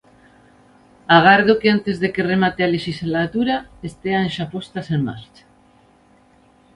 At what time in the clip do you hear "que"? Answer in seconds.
1.61-1.69, 2.13-2.27